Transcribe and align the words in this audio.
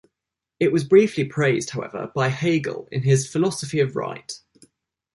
It 0.59 0.71
was 0.71 0.83
briefly 0.83 1.25
praised, 1.25 1.69
however, 1.69 2.11
by 2.15 2.29
Hegel 2.29 2.87
in 2.91 3.03
his 3.03 3.31
Philosophy 3.31 3.79
of 3.81 3.95
Right. 3.95 4.33